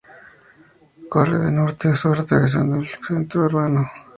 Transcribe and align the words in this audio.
Corre 1.09 1.37
de 1.37 1.51
norte 1.51 1.89
a 1.89 1.95
sur 1.95 2.17
atravesando 2.17 2.77
el 2.77 2.87
centro 2.87 3.45
urbano. 3.45 3.87